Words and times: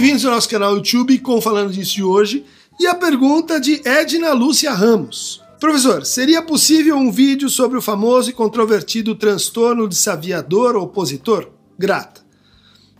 Bem-vindos 0.00 0.24
ao 0.24 0.30
nosso 0.30 0.48
canal 0.48 0.76
YouTube 0.76 1.18
com 1.18 1.40
Falando 1.40 1.72
Disso 1.72 1.96
de 1.96 2.04
hoje. 2.04 2.44
E 2.78 2.86
a 2.86 2.94
pergunta 2.94 3.60
de 3.60 3.82
Edna 3.84 4.32
Lúcia 4.32 4.72
Ramos. 4.72 5.42
Professor, 5.58 6.06
seria 6.06 6.40
possível 6.40 6.96
um 6.96 7.10
vídeo 7.10 7.48
sobre 7.48 7.76
o 7.76 7.82
famoso 7.82 8.30
e 8.30 8.32
controvertido 8.32 9.16
transtorno 9.16 9.88
de 9.88 9.96
saviador 9.96 10.76
opositor? 10.76 11.48
Grata. 11.76 12.20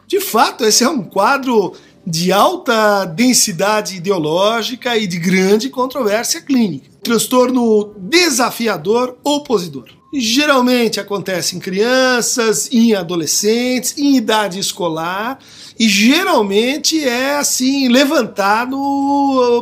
De 0.08 0.18
fato, 0.20 0.64
esse 0.64 0.82
é 0.82 0.88
um 0.88 1.04
quadro 1.04 1.72
de 2.04 2.32
alta 2.32 3.04
densidade 3.04 3.94
ideológica 3.94 4.96
e 4.98 5.06
de 5.06 5.20
grande 5.20 5.70
controvérsia 5.70 6.40
clínica. 6.40 6.90
Transtorno 7.00 7.94
desafiador 7.96 9.16
opositor. 9.22 9.97
Geralmente 10.10 10.98
acontece 10.98 11.54
em 11.54 11.58
crianças, 11.58 12.70
em 12.72 12.94
adolescentes, 12.94 13.94
em 13.98 14.16
idade 14.16 14.58
escolar 14.58 15.38
e 15.78 15.86
geralmente 15.86 17.04
é 17.04 17.36
assim 17.36 17.88
levantado 17.88 18.76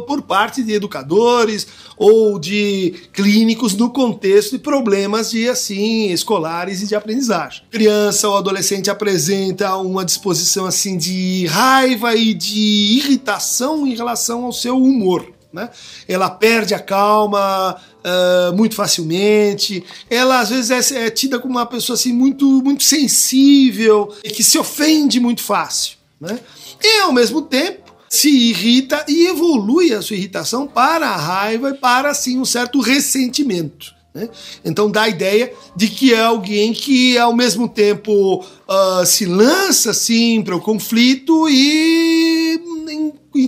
por 0.07 0.23
parte 0.23 0.63
de 0.63 0.73
educadores 0.73 1.67
ou 1.97 2.39
de 2.39 2.95
clínicos 3.13 3.75
no 3.75 3.91
contexto 3.91 4.53
de 4.53 4.59
problemas 4.59 5.33
de 5.33 5.49
assim 5.49 6.13
escolares 6.13 6.81
e 6.81 6.87
de 6.87 6.95
aprendizagem. 6.95 7.65
Criança 7.69 8.29
ou 8.29 8.37
adolescente 8.37 8.89
apresenta 8.89 9.77
uma 9.77 10.05
disposição 10.05 10.65
assim 10.65 10.97
de 10.97 11.47
raiva 11.47 12.15
e 12.15 12.33
de 12.33 12.99
irritação 12.99 13.85
em 13.85 13.97
relação 13.97 14.45
ao 14.45 14.53
seu 14.53 14.77
humor. 14.77 15.36
Né? 15.57 15.71
Ela 16.07 16.29
perde 16.29 16.75
a 16.75 16.79
calma 16.79 17.77
uh, 18.05 18.55
muito 18.55 18.75
facilmente. 18.75 19.83
Ela 20.11 20.41
às 20.41 20.51
vezes 20.51 20.93
é, 20.93 21.07
é, 21.07 21.11
tida 21.11 21.39
como 21.39 21.55
uma 21.55 21.65
pessoa 21.65 21.95
assim 21.95 22.13
muito, 22.13 22.47
muito 22.63 22.85
sensível 22.85 24.15
e 24.23 24.29
que 24.29 24.45
se 24.45 24.59
ofende 24.59 25.19
muito 25.19 25.43
fácil. 25.43 25.97
Né? 26.21 26.39
E 26.85 27.01
ao 27.01 27.13
mesmo 27.13 27.41
tempo 27.41 27.91
se 28.07 28.29
irrita 28.29 29.03
e 29.09 29.29
evolui 29.29 29.95
a 29.95 30.03
sua 30.03 30.17
irritação 30.17 30.67
para 30.67 31.09
a 31.09 31.17
raiva 31.17 31.71
e 31.71 31.75
para 31.75 32.11
assim 32.11 32.39
um 32.39 32.45
certo 32.45 32.79
ressentimento. 32.79 33.95
Né? 34.15 34.29
Então 34.63 34.91
dá 34.91 35.05
a 35.05 35.09
ideia 35.09 35.51
de 35.75 35.89
que 35.89 36.13
é 36.13 36.21
alguém 36.21 36.75
que 36.75 37.17
ao 37.17 37.35
mesmo 37.35 37.67
tempo 37.67 38.45
uh, 38.45 39.07
se 39.07 39.25
lança 39.25 39.93
assim 39.93 40.43
para 40.43 40.55
o 40.55 40.61
conflito 40.61 41.49
e 41.49 42.61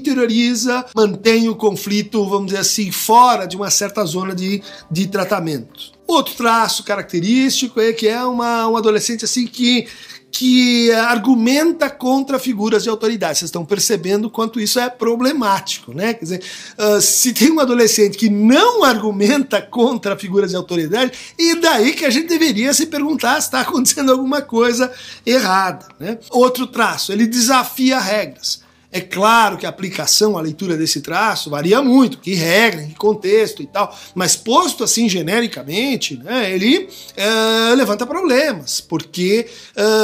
interioriza, 0.08 0.84
mantém 0.94 1.48
o 1.48 1.54
conflito, 1.54 2.24
vamos 2.28 2.46
dizer 2.46 2.60
assim, 2.60 2.90
fora 2.90 3.46
de 3.46 3.56
uma 3.56 3.70
certa 3.70 4.04
zona 4.04 4.34
de, 4.34 4.62
de 4.90 5.06
tratamento. 5.06 5.92
Outro 6.06 6.34
traço 6.34 6.82
característico 6.82 7.80
é 7.80 7.92
que 7.92 8.08
é 8.08 8.24
uma, 8.24 8.66
um 8.66 8.76
adolescente 8.76 9.24
assim 9.24 9.46
que 9.46 9.86
que 10.30 10.92
argumenta 10.92 11.88
contra 11.88 12.38
figuras 12.38 12.82
de 12.82 12.88
autoridade. 12.88 13.38
Vocês 13.38 13.48
estão 13.48 13.64
percebendo 13.64 14.30
quanto 14.30 14.60
isso 14.60 14.78
é 14.78 14.88
problemático, 14.88 15.94
né? 15.94 16.12
Quer 16.12 16.22
dizer, 16.22 16.42
uh, 16.78 17.00
se 17.00 17.32
tem 17.32 17.50
um 17.50 17.58
adolescente 17.58 18.18
que 18.18 18.28
não 18.28 18.84
argumenta 18.84 19.60
contra 19.60 20.16
figuras 20.16 20.50
de 20.50 20.56
autoridade, 20.56 21.12
e 21.38 21.56
daí 21.56 21.92
que 21.94 22.04
a 22.04 22.10
gente 22.10 22.28
deveria 22.28 22.74
se 22.74 22.86
perguntar 22.86 23.40
se 23.40 23.48
está 23.48 23.60
acontecendo 23.62 24.12
alguma 24.12 24.42
coisa 24.42 24.92
errada, 25.24 25.88
né? 25.98 26.18
Outro 26.30 26.66
traço, 26.66 27.10
ele 27.10 27.26
desafia 27.26 27.98
regras. 27.98 28.67
É 28.91 29.00
claro 29.00 29.58
que 29.58 29.67
a 29.67 29.69
aplicação, 29.69 30.39
a 30.39 30.41
leitura 30.41 30.77
desse 30.77 31.00
traço 31.00 31.50
varia 31.50 31.83
muito, 31.83 32.19
que 32.19 32.34
regra, 32.34 32.83
que 32.84 32.94
contexto 32.94 33.62
e 33.62 33.67
tal, 33.67 33.94
mas 34.14 34.34
posto 34.34 34.83
assim 34.83 35.08
genericamente, 35.08 36.17
né, 36.17 36.50
ele 36.50 36.89
é, 37.14 37.75
levanta 37.75 38.06
problemas, 38.06 38.81
porque 38.81 39.47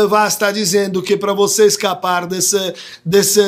vai 0.08 0.28
estar 0.28 0.52
dizendo 0.52 1.02
que 1.02 1.16
para 1.16 1.32
você 1.32 1.66
escapar 1.66 2.26
desse, 2.26 2.74
desse, 3.04 3.40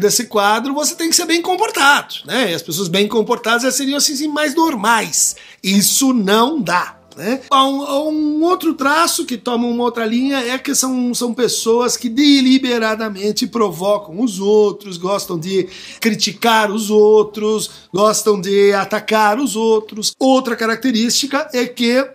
desse 0.00 0.24
quadro, 0.24 0.74
você 0.74 0.94
tem 0.94 1.10
que 1.10 1.16
ser 1.16 1.26
bem 1.26 1.40
comportado, 1.40 2.14
né? 2.24 2.50
E 2.50 2.54
as 2.54 2.62
pessoas 2.62 2.88
bem 2.88 3.06
comportadas 3.06 3.74
seriam 3.74 3.98
assim 3.98 4.28
mais 4.28 4.54
normais. 4.54 5.36
Isso 5.62 6.12
não 6.12 6.60
dá. 6.60 7.01
Né? 7.16 7.40
Um, 7.52 8.08
um, 8.08 8.42
outro 8.42 8.74
traço 8.74 9.24
que 9.26 9.36
toma 9.36 9.66
uma 9.66 9.84
outra 9.84 10.06
linha 10.06 10.38
é 10.38 10.58
que 10.58 10.74
são, 10.74 11.14
são 11.14 11.34
pessoas 11.34 11.96
que 11.96 12.08
deliberadamente 12.08 13.46
provocam 13.46 14.20
os 14.20 14.40
outros, 14.40 14.96
gostam 14.96 15.38
de 15.38 15.68
criticar 16.00 16.70
os 16.70 16.90
outros, 16.90 17.70
gostam 17.92 18.40
de 18.40 18.72
atacar 18.72 19.38
os 19.38 19.56
outros. 19.56 20.12
Outra 20.18 20.56
característica 20.56 21.48
é 21.52 21.66
que 21.66 22.08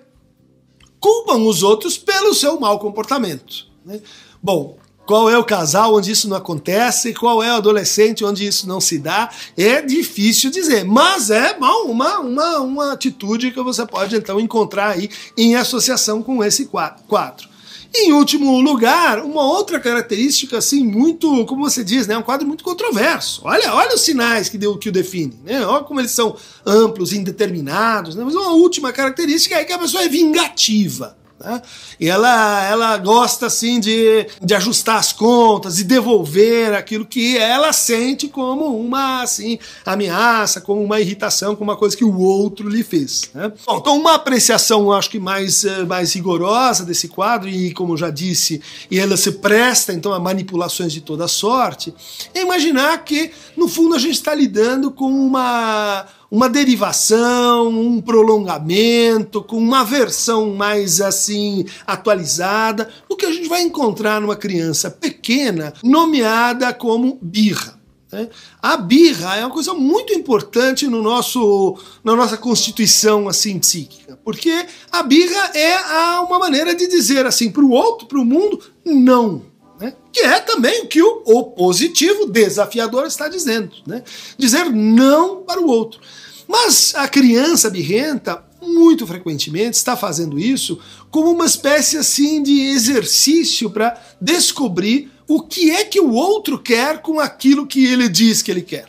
culpam 1.00 1.44
os 1.48 1.64
outros 1.64 1.98
pelo 1.98 2.34
seu 2.34 2.60
mau 2.60 2.80
comportamento. 2.80 3.68
Né? 3.86 4.02
Bom, 4.42 4.78
qual 5.08 5.30
é 5.30 5.38
o 5.38 5.44
casal 5.44 5.96
onde 5.96 6.12
isso 6.12 6.28
não 6.28 6.36
acontece, 6.36 7.14
qual 7.14 7.42
é 7.42 7.52
o 7.54 7.56
adolescente 7.56 8.26
onde 8.26 8.46
isso 8.46 8.68
não 8.68 8.82
se 8.82 9.00
dá, 9.00 9.30
é 9.56 9.82
difícil 9.82 10.52
dizer, 10.52 10.84
mas 10.84 11.30
é 11.30 11.54
bom, 11.58 11.90
uma, 11.90 12.20
uma, 12.20 12.60
uma 12.60 12.92
atitude 12.92 13.52
que 13.52 13.64
você 13.64 13.86
pode 13.86 14.18
então 14.18 14.38
encontrar 14.38 14.90
aí 14.90 15.10
em 15.38 15.56
associação 15.56 16.22
com 16.22 16.44
esse 16.44 16.66
quadro. 17.08 17.48
Em 17.96 18.12
último 18.12 18.60
lugar, 18.60 19.24
uma 19.24 19.44
outra 19.44 19.80
característica 19.80 20.58
assim 20.58 20.84
muito, 20.84 21.46
como 21.46 21.64
você 21.64 21.86
diz, 21.86 22.06
né, 22.06 22.18
um 22.18 22.22
quadro 22.22 22.46
muito 22.46 22.64
controverso. 22.64 23.42
Olha, 23.46 23.74
olha 23.74 23.96
os 23.96 24.02
sinais 24.02 24.50
que, 24.50 24.58
deu, 24.58 24.78
que 24.78 24.90
o 24.90 24.92
definem, 24.92 25.40
né? 25.46 25.66
Olha 25.66 25.86
como 25.86 26.02
eles 26.02 26.12
são 26.12 26.36
amplos, 26.66 27.14
indeterminados. 27.14 28.14
Né? 28.14 28.26
Mas 28.26 28.36
uma 28.36 28.52
última 28.52 28.92
característica 28.92 29.56
é 29.56 29.64
que 29.64 29.72
a 29.72 29.80
pessoa 29.80 30.04
é 30.04 30.10
vingativa. 30.10 31.18
Né? 31.40 31.62
E 32.00 32.10
ela, 32.10 32.66
ela 32.66 32.98
gosta 32.98 33.46
assim 33.46 33.80
de, 33.80 34.28
de 34.42 34.54
ajustar 34.56 34.98
as 34.98 35.14
contas 35.14 35.80
e 35.80 35.84
devolver 35.84 36.74
aquilo 36.74 37.06
que 37.06 37.38
ela 37.38 37.72
sente 37.72 38.28
como 38.28 38.78
uma 38.80 39.22
assim 39.22 39.60
ameaça, 39.86 40.60
como 40.62 40.84
uma 40.84 41.00
irritação, 41.00 41.56
como 41.56 41.70
uma 41.72 41.78
coisa 41.78 41.96
que 41.96 42.04
o 42.04 42.20
outro 42.20 42.68
lhe 42.68 42.84
fez. 42.84 43.30
Né? 43.34 43.52
Bom, 43.66 43.78
então 43.78 43.98
uma 43.98 44.16
apreciação, 44.16 44.92
acho 44.92 45.10
que 45.10 45.20
mais, 45.20 45.64
eh, 45.64 45.84
mais 45.86 46.14
rigorosa 46.14 46.84
desse 46.84 47.08
quadro 47.08 47.48
e 47.50 47.74
como 47.74 47.94
eu 47.94 47.98
já 47.98 48.10
disse, 48.10 48.62
ela 48.92 49.16
se 49.16 49.34
presta 49.34 49.94
então 49.94 50.14
a 50.14 50.20
manipulações 50.20 50.92
de 50.92 51.02
toda 51.02 51.28
sorte, 51.28 51.94
é 52.34 52.42
imaginar 52.42 53.04
que 53.04 53.32
no 53.56 53.68
fundo 53.68 53.96
a 53.96 54.00
gente 54.00 54.16
está 54.16 54.34
lidando 54.34 54.92
com 54.92 55.10
uma 55.10 56.06
uma 56.30 56.50
derivação, 56.50 57.70
um 57.70 58.02
prolongamento, 58.02 59.42
com 59.42 59.58
uma 59.58 59.84
versão 59.84 60.54
mais 60.54 61.00
assim 61.02 61.66
atualizada, 61.86 62.90
o 63.08 63.16
que 63.16 63.26
a 63.26 63.32
gente 63.32 63.48
vai 63.48 63.62
encontrar 63.62 64.20
numa 64.20 64.36
criança 64.36 64.92
pequena, 64.92 65.74
nomeada 65.84 66.74
como 66.74 67.18
birra. 67.22 67.78
Né? 68.12 68.30
A 68.62 68.78
birra 68.78 69.36
é 69.36 69.46
uma 69.46 69.54
coisa 69.54 69.74
muito 69.74 70.14
importante 70.14 70.88
no 70.88 71.02
nosso, 71.02 71.78
na 72.04 72.16
nossa 72.16 72.38
constituição 72.38 73.28
assim 73.28 73.60
psíquica, 73.60 74.18
porque 74.24 74.66
a 74.92 75.04
birra 75.04 75.52
é 75.54 75.78
uma 76.22 76.40
maneira 76.40 76.74
de 76.74 76.88
dizer 76.88 77.26
assim 77.26 77.52
para 77.52 77.64
o 77.64 77.72
outro, 77.72 78.08
para 78.08 78.20
o 78.20 78.26
mundo, 78.26 78.62
não. 78.86 79.57
Né? 79.80 79.94
Que 80.12 80.22
é 80.22 80.40
também 80.40 80.84
o 80.84 80.88
que 80.88 81.02
o 81.02 81.24
opositivo 81.26 82.26
desafiador 82.26 83.06
está 83.06 83.28
dizendo. 83.28 83.72
Né? 83.86 84.04
Dizer 84.38 84.66
não 84.72 85.44
para 85.44 85.62
o 85.62 85.68
outro. 85.68 86.00
Mas 86.48 86.96
a 86.96 87.08
criança 87.08 87.70
birrenta, 87.70 88.44
muito 88.62 89.06
frequentemente, 89.06 89.76
está 89.76 89.96
fazendo 89.96 90.40
isso 90.40 90.80
como 91.12 91.32
uma 91.32 91.46
espécie 91.46 91.98
assim 91.98 92.42
de 92.42 92.62
exercício 92.70 93.70
para 93.70 94.02
descobrir 94.20 95.12
o 95.28 95.42
que 95.42 95.72
é 95.72 95.84
que 95.84 96.00
o 96.00 96.14
outro 96.14 96.58
quer 96.58 97.02
com 97.02 97.20
aquilo 97.20 97.68
que 97.68 97.86
ele 97.86 98.08
diz 98.08 98.42
que 98.42 98.50
ele 98.50 98.62
quer. 98.62 98.88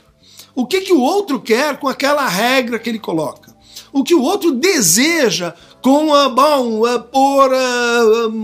O 0.55 0.66
que, 0.66 0.81
que 0.81 0.93
o 0.93 1.00
outro 1.00 1.41
quer 1.41 1.78
com 1.78 1.88
aquela 1.88 2.26
regra 2.28 2.78
que 2.78 2.88
ele 2.88 2.99
coloca. 2.99 3.47
O 3.93 4.04
que 4.04 4.15
o 4.15 4.22
outro 4.22 4.53
deseja 4.53 5.54
com 5.82 6.15
a 6.15 6.28
bom 6.28 6.84
a 6.84 6.99
pôr 6.99 7.50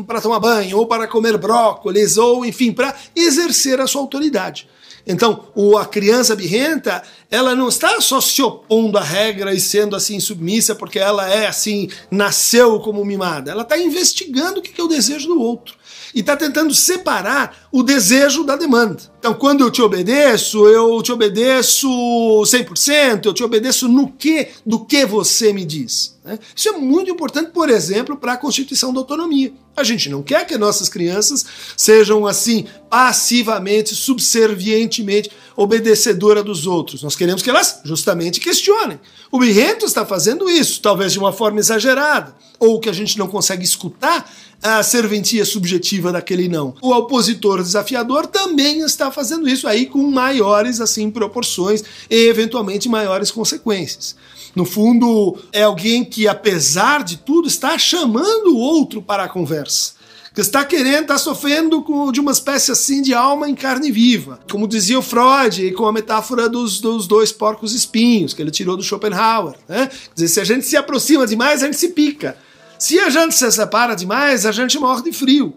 para 0.06 0.20
tomar 0.20 0.40
banho 0.40 0.78
ou 0.78 0.86
para 0.86 1.06
comer 1.06 1.36
brócolis 1.36 2.16
ou 2.16 2.44
enfim 2.44 2.72
para 2.72 2.94
exercer 3.14 3.80
a 3.80 3.86
sua 3.86 4.00
autoridade. 4.00 4.68
Então, 5.06 5.48
o, 5.54 5.76
a 5.76 5.84
criança 5.84 6.34
birrenta, 6.34 7.02
ela 7.30 7.54
não 7.54 7.68
está 7.68 8.00
só 8.00 8.20
se 8.20 8.40
opondo 8.40 8.96
à 8.96 9.02
regra 9.02 9.52
e 9.52 9.60
sendo 9.60 9.94
assim 9.94 10.18
submissa 10.18 10.74
porque 10.74 10.98
ela 10.98 11.28
é 11.28 11.46
assim, 11.46 11.90
nasceu 12.10 12.80
como 12.80 13.04
mimada. 13.04 13.50
Ela 13.50 13.62
está 13.62 13.76
investigando 13.76 14.60
o 14.60 14.62
que 14.62 14.80
é 14.80 14.84
o 14.84 14.88
desejo 14.88 15.28
do 15.28 15.40
outro 15.40 15.76
e 16.14 16.20
está 16.20 16.36
tentando 16.36 16.74
separar 16.74 17.63
o 17.74 17.82
desejo 17.82 18.44
da 18.44 18.54
demanda. 18.54 19.02
Então, 19.18 19.34
quando 19.34 19.62
eu 19.62 19.68
te 19.68 19.82
obedeço, 19.82 20.64
eu 20.68 21.02
te 21.02 21.10
obedeço 21.10 21.88
100%, 21.88 23.26
eu 23.26 23.34
te 23.34 23.42
obedeço 23.42 23.88
no 23.88 24.12
que 24.12 24.46
do 24.64 24.84
que 24.84 25.04
você 25.04 25.52
me 25.52 25.64
diz. 25.64 26.14
Né? 26.24 26.38
Isso 26.54 26.68
é 26.68 26.72
muito 26.72 27.10
importante, 27.10 27.50
por 27.50 27.68
exemplo, 27.68 28.16
para 28.16 28.34
a 28.34 28.36
constituição 28.36 28.92
da 28.92 29.00
autonomia. 29.00 29.52
A 29.76 29.82
gente 29.82 30.08
não 30.08 30.22
quer 30.22 30.46
que 30.46 30.56
nossas 30.56 30.88
crianças 30.88 31.44
sejam 31.76 32.24
assim, 32.28 32.64
passivamente, 32.88 33.92
subservientemente 33.92 35.32
obedecedora 35.56 36.44
dos 36.44 36.66
outros. 36.66 37.02
Nós 37.02 37.16
queremos 37.16 37.42
que 37.42 37.50
elas 37.50 37.80
justamente 37.84 38.38
questionem. 38.38 39.00
O 39.32 39.38
Birrento 39.38 39.84
está 39.84 40.06
fazendo 40.06 40.48
isso, 40.48 40.80
talvez 40.80 41.12
de 41.12 41.18
uma 41.18 41.32
forma 41.32 41.58
exagerada, 41.58 42.36
ou 42.58 42.78
que 42.78 42.88
a 42.88 42.92
gente 42.92 43.18
não 43.18 43.26
consegue 43.26 43.64
escutar 43.64 44.30
a 44.62 44.82
serventia 44.82 45.44
subjetiva 45.44 46.10
daquele 46.10 46.48
não. 46.48 46.74
O 46.80 46.92
opositor 46.92 47.62
desafiador 47.64 48.26
também 48.26 48.80
está 48.80 49.10
fazendo 49.10 49.48
isso 49.48 49.66
aí 49.66 49.86
com 49.86 50.02
maiores 50.10 50.80
assim 50.80 51.10
proporções 51.10 51.82
e 52.08 52.28
eventualmente 52.28 52.88
maiores 52.88 53.30
consequências. 53.30 54.16
No 54.54 54.64
fundo, 54.64 55.36
é 55.52 55.64
alguém 55.64 56.04
que, 56.04 56.28
apesar 56.28 57.02
de 57.02 57.16
tudo, 57.16 57.48
está 57.48 57.76
chamando 57.76 58.54
o 58.54 58.58
outro 58.58 59.02
para 59.02 59.24
a 59.24 59.28
conversa 59.28 59.94
que 60.34 60.40
está 60.40 60.64
querendo, 60.64 61.02
está 61.02 61.16
sofrendo 61.16 61.84
de 62.10 62.18
uma 62.18 62.32
espécie 62.32 62.72
assim 62.72 63.00
de 63.00 63.14
alma 63.14 63.48
em 63.48 63.54
carne 63.54 63.92
viva. 63.92 64.40
Como 64.50 64.66
dizia 64.66 64.98
o 64.98 65.02
Freud, 65.02 65.70
com 65.72 65.86
a 65.86 65.92
metáfora 65.92 66.48
dos, 66.48 66.80
dos 66.80 67.06
dois 67.06 67.30
porcos 67.30 67.72
espinhos, 67.72 68.34
que 68.34 68.42
ele 68.42 68.50
tirou 68.50 68.76
do 68.76 68.82
Schopenhauer. 68.82 69.54
Né? 69.68 69.86
Quer 69.86 70.14
dizer, 70.14 70.28
se 70.28 70.40
a 70.40 70.44
gente 70.44 70.66
se 70.66 70.76
aproxima 70.76 71.24
demais, 71.24 71.62
a 71.62 71.66
gente 71.66 71.78
se 71.78 71.90
pica. 71.90 72.36
Se 72.80 72.98
a 72.98 73.08
gente 73.08 73.32
se 73.32 73.48
separa 73.52 73.94
demais, 73.94 74.44
a 74.44 74.50
gente 74.50 74.76
morre 74.76 75.02
de 75.02 75.12
frio. 75.12 75.54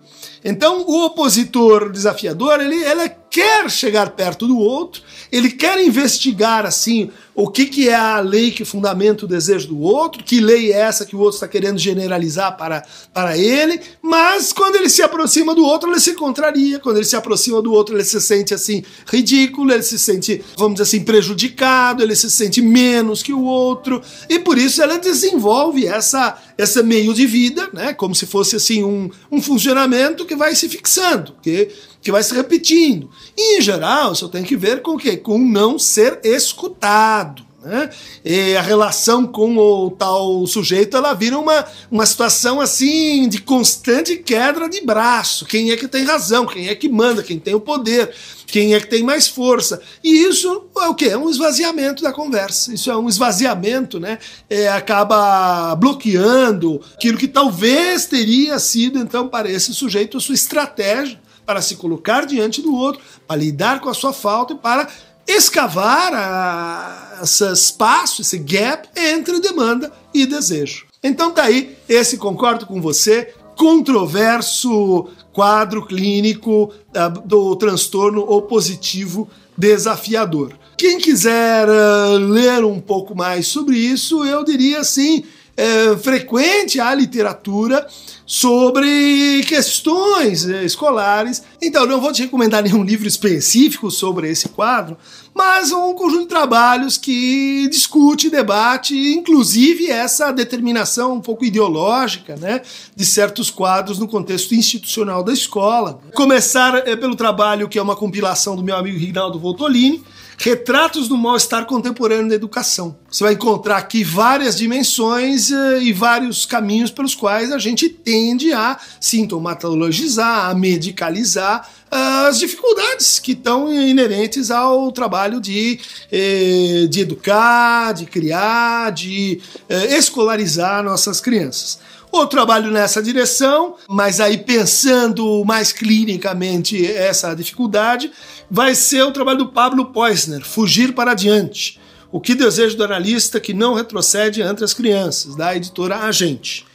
Então, 0.50 0.86
o 0.88 1.04
opositor 1.04 1.92
desafiador, 1.92 2.62
ele, 2.62 2.82
ele 2.82 3.12
quer 3.30 3.70
chegar 3.70 4.12
perto 4.12 4.48
do 4.48 4.58
outro, 4.58 5.04
ele 5.30 5.52
quer 5.52 5.78
investigar 5.86 6.66
assim 6.66 7.12
o 7.40 7.48
que, 7.48 7.68
que 7.68 7.88
é 7.88 7.94
a 7.94 8.20
lei 8.20 8.50
que 8.50 8.66
fundamenta 8.66 9.24
o 9.24 9.28
desejo 9.28 9.68
do 9.68 9.80
outro, 9.80 10.24
que 10.24 10.40
lei 10.40 10.74
é 10.74 10.80
essa 10.80 11.06
que 11.06 11.16
o 11.16 11.20
outro 11.20 11.36
está 11.36 11.48
querendo 11.48 11.78
generalizar 11.78 12.58
para, 12.58 12.84
para 13.14 13.38
ele, 13.38 13.80
mas 14.02 14.52
quando 14.52 14.76
ele 14.76 14.90
se 14.90 15.04
aproxima 15.04 15.54
do 15.54 15.64
outro, 15.64 15.88
ele 15.88 16.00
se 16.00 16.16
contraria, 16.16 16.80
quando 16.80 16.98
ele 16.98 17.06
se 17.06 17.16
aproxima 17.16 17.62
do 17.62 17.72
outro, 17.72 17.96
ele 17.96 18.04
se 18.04 18.20
sente 18.20 18.56
assim 18.56 18.84
ridículo, 19.06 19.72
ele 19.72 19.84
se 19.84 20.00
sente, 20.00 20.44
vamos 20.58 20.80
dizer 20.80 20.84
assim, 20.98 21.06
prejudicado, 21.06 22.02
ele 22.02 22.16
se 22.16 22.32
sente 22.32 22.60
menos 22.60 23.22
que 23.22 23.32
o 23.32 23.44
outro, 23.44 24.02
e 24.28 24.40
por 24.40 24.58
isso 24.58 24.82
ela 24.82 24.98
desenvolve 24.98 25.86
essa, 25.86 26.42
essa 26.58 26.82
meio 26.82 27.14
de 27.14 27.28
vida, 27.28 27.70
né, 27.72 27.94
como 27.94 28.16
se 28.16 28.26
fosse 28.26 28.56
assim 28.56 28.84
um, 28.84 29.12
um 29.32 29.40
funcionamento 29.40 30.26
que 30.26 30.36
vai 30.36 30.56
se 30.56 30.68
fixando, 30.68 31.36
que 31.40 31.70
que 32.08 32.12
vai 32.12 32.24
se 32.24 32.34
repetindo. 32.34 33.10
E, 33.36 33.58
em 33.58 33.62
geral, 33.62 34.14
isso 34.14 34.30
tem 34.30 34.42
que 34.42 34.56
ver 34.56 34.82
com 34.82 34.92
o 34.92 34.98
quê? 34.98 35.18
Com 35.18 35.38
não 35.38 35.78
ser 35.78 36.22
escutado. 36.24 37.27
Né? 37.64 37.90
E 38.24 38.56
a 38.56 38.62
relação 38.62 39.26
com 39.26 39.58
o 39.58 39.90
tal 39.90 40.46
sujeito 40.46 40.96
ela 40.96 41.16
vira 41.16 41.40
uma, 41.40 41.66
uma 41.90 42.06
situação 42.06 42.62
assim 42.62 43.28
de 43.28 43.42
constante 43.42 44.16
queda 44.18 44.70
de 44.70 44.82
braço. 44.82 45.44
Quem 45.44 45.72
é 45.72 45.78
que 45.78 45.88
tem 45.88 46.04
razão? 46.04 46.46
Quem 46.46 46.68
é 46.68 46.76
que 46.76 46.88
manda? 46.88 47.24
Quem 47.24 47.40
tem 47.40 47.56
o 47.56 47.60
poder? 47.60 48.14
Quem 48.46 48.76
é 48.76 48.80
que 48.80 48.88
tem 48.88 49.02
mais 49.02 49.28
força? 49.28 49.82
E 50.04 50.24
isso 50.24 50.68
é 50.78 50.88
o 50.88 50.94
que? 50.94 51.06
É 51.06 51.18
um 51.18 51.30
esvaziamento 51.30 52.04
da 52.04 52.14
conversa. 52.14 52.72
Isso 52.72 52.92
é 52.92 52.96
um 52.96 53.10
esvaziamento, 53.10 54.00
né? 54.00 54.20
É, 54.48 54.70
acaba 54.70 55.76
bloqueando 55.76 56.80
aquilo 56.94 57.18
que 57.18 57.28
talvez 57.28 58.06
teria 58.06 58.60
sido, 58.60 59.00
então, 59.00 59.28
para 59.28 59.50
esse 59.50 59.74
sujeito 59.74 60.18
a 60.18 60.22
sua 60.22 60.36
estratégia 60.36 61.20
para 61.48 61.62
se 61.62 61.78
colocar 61.78 62.26
diante 62.26 62.62
do 62.62 62.76
outro, 62.76 63.02
para 63.26 63.38
lidar 63.38 63.80
com 63.80 63.88
a 63.88 63.94
sua 63.94 64.12
falta 64.12 64.54
e 64.54 64.58
para 64.58 64.90
escavar 65.28 66.14
a, 66.14 67.20
esse 67.22 67.44
espaço, 67.52 68.22
esse 68.22 68.38
gap 68.38 68.88
entre 68.96 69.40
demanda 69.40 69.92
e 70.14 70.26
desejo. 70.26 70.86
Então 71.04 71.32
tá 71.32 71.44
aí, 71.44 71.78
esse 71.88 72.18
concordo 72.18 72.66
com 72.66 72.82
você, 72.82 73.34
controverso 73.56 75.10
quadro 75.34 75.86
clínico 75.86 76.72
uh, 76.74 77.28
do 77.28 77.56
transtorno 77.56 78.22
opositivo 78.22 79.30
desafiador. 79.58 80.54
Quem 80.78 81.00
quiser 81.00 81.68
uh, 81.68 82.18
ler 82.18 82.64
um 82.64 82.80
pouco 82.80 83.16
mais 83.16 83.48
sobre 83.48 83.78
isso, 83.78 84.24
eu 84.24 84.44
diria 84.44 84.80
assim, 84.80 85.24
é, 85.58 85.98
frequente 85.98 86.80
a 86.80 86.94
literatura 86.94 87.88
sobre 88.28 89.44
questões 89.48 90.48
é, 90.48 90.64
escolares. 90.64 91.42
Então, 91.60 91.88
não 91.88 92.00
vou 92.00 92.12
te 92.12 92.22
recomendar 92.22 92.62
nenhum 92.62 92.84
livro 92.84 93.08
específico 93.08 93.90
sobre 93.90 94.30
esse 94.30 94.50
quadro, 94.50 94.96
mas 95.34 95.72
um 95.72 95.94
conjunto 95.94 96.24
de 96.24 96.28
trabalhos 96.28 96.98
que 96.98 97.68
discute, 97.70 98.30
debate, 98.30 98.96
inclusive 99.14 99.90
essa 99.90 100.32
determinação 100.32 101.14
um 101.14 101.22
pouco 101.22 101.46
ideológica 101.46 102.36
né, 102.36 102.62
de 102.96 103.06
certos 103.06 103.50
quadros 103.50 103.98
no 103.98 104.08
contexto 104.08 104.54
institucional 104.54 105.24
da 105.24 105.34
escola. 105.34 106.00
Começar 106.14 106.88
é, 106.88 106.96
pelo 106.96 107.16
trabalho 107.16 107.68
que 107.68 107.80
é 107.80 107.82
uma 107.82 107.96
compilação 107.96 108.56
do 108.56 108.64
meu 108.64 108.76
amigo 108.76 109.00
Rinaldo 109.00 109.40
Voltolini, 109.40 110.04
Retratos 110.40 111.08
do 111.08 111.18
mal-estar 111.18 111.66
contemporâneo 111.66 112.30
da 112.30 112.36
educação. 112.36 112.96
Você 113.10 113.24
vai 113.24 113.34
encontrar 113.34 113.78
aqui 113.78 114.04
várias 114.04 114.56
dimensões 114.56 115.50
uh, 115.50 115.82
e 115.82 115.92
vários 115.92 116.46
caminhos 116.46 116.92
pelos 116.92 117.16
quais 117.16 117.52
a 117.52 117.58
gente 117.58 117.90
tende 117.90 118.54
a 118.54 118.78
sintomatologizar, 119.02 120.52
a 120.52 120.54
medicalizar 120.54 121.68
uh, 121.92 122.28
as 122.28 122.38
dificuldades 122.38 123.18
que 123.18 123.32
estão 123.32 123.74
inerentes 123.74 124.52
ao 124.52 124.92
trabalho 124.92 125.42
de, 125.42 125.80
eh, 126.12 126.86
de 126.88 127.00
educar, 127.02 127.94
de 127.94 128.06
criar, 128.06 128.92
de 128.92 129.42
eh, 129.68 129.98
escolarizar 129.98 130.84
nossas 130.84 131.20
crianças. 131.20 131.80
Outro 132.12 132.30
trabalho 132.30 132.72
nessa 132.72 133.04
direção, 133.04 133.76
mas 133.88 134.20
aí 134.20 134.38
pensando 134.38 135.44
mais 135.46 135.74
clinicamente 135.74 136.86
essa 136.86 137.36
dificuldade, 137.36 138.12
vai 138.50 138.74
ser 138.76 139.04
o 139.04 139.12
trabalho 139.12 139.40
do 139.40 139.48
Pablo 139.48 139.92
Poisner, 139.92 140.44
Fugir 140.44 140.94
para 140.94 141.12
Adiante. 141.12 141.80
O 142.12 142.22
que 142.22 142.34
desejo 142.34 142.78
do 142.78 142.84
analista 142.84 143.40
que 143.40 143.54
não 143.54 143.74
retrocede 143.74 144.42
entre 144.42 144.64
as 144.64 144.74
crianças, 144.74 145.36
da 145.36 145.56
editora 145.56 145.98
Agente. 145.98 146.66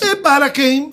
E 0.00 0.14
para 0.16 0.50
quem 0.50 0.90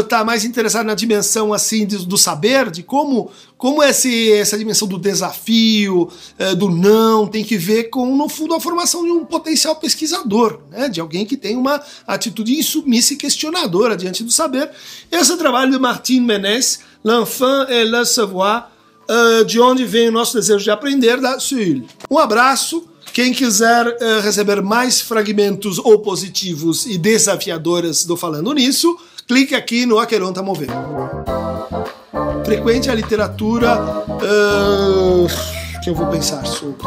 está 0.00 0.22
uh, 0.22 0.26
mais 0.26 0.44
interessado 0.44 0.84
na 0.84 0.94
dimensão 0.94 1.52
assim 1.52 1.86
de, 1.86 1.98
do 1.98 2.18
saber, 2.18 2.70
de 2.70 2.82
como, 2.82 3.30
como 3.56 3.82
esse, 3.82 4.32
essa 4.32 4.58
dimensão 4.58 4.88
do 4.88 4.98
desafio, 4.98 6.10
uh, 6.40 6.56
do 6.56 6.68
não, 6.68 7.26
tem 7.26 7.44
que 7.44 7.56
ver 7.56 7.84
com, 7.84 8.16
no 8.16 8.28
fundo, 8.28 8.54
a 8.54 8.60
formação 8.60 9.04
de 9.04 9.10
um 9.10 9.24
potencial 9.24 9.76
pesquisador, 9.76 10.58
né? 10.70 10.88
de 10.88 11.00
alguém 11.00 11.24
que 11.24 11.36
tem 11.36 11.56
uma 11.56 11.80
atitude 12.04 12.58
insubmissa 12.58 13.14
e 13.14 13.16
questionadora 13.16 13.96
diante 13.96 14.24
do 14.24 14.30
saber. 14.32 14.70
Esse 15.10 15.30
é 15.30 15.34
o 15.34 15.38
trabalho 15.38 15.70
de 15.70 15.78
Martin 15.78 16.20
Menes, 16.20 16.80
L'enfant 17.04 17.66
et 17.68 17.84
le 17.84 18.04
savoir, 18.04 18.72
uh, 19.08 19.44
de 19.44 19.60
onde 19.60 19.84
vem 19.84 20.08
o 20.08 20.12
nosso 20.12 20.34
desejo 20.34 20.62
de 20.62 20.70
aprender, 20.70 21.20
da 21.20 21.38
Sul. 21.38 21.84
Um 22.10 22.18
abraço 22.18 22.88
quem 23.12 23.32
quiser 23.32 23.86
uh, 23.86 24.20
receber 24.22 24.62
mais 24.62 25.00
fragmentos 25.00 25.78
opositivos 25.78 26.86
e 26.86 26.96
desafiadores 26.96 28.04
do 28.04 28.16
Falando 28.16 28.52
Nisso, 28.52 28.96
clique 29.28 29.54
aqui 29.54 29.84
no 29.84 29.98
Aqueron 29.98 30.32
Tá 30.32 30.42
Movendo. 30.42 30.72
Frequente 32.44 32.90
a 32.90 32.94
literatura 32.94 33.78
uh, 33.78 35.26
que 35.82 35.90
eu 35.90 35.94
vou 35.94 36.06
pensar 36.06 36.44
sobre. 36.46 36.82